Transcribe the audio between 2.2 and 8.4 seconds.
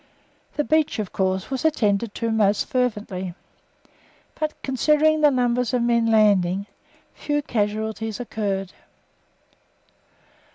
most fervently, but considering the numbers of men landing few casualties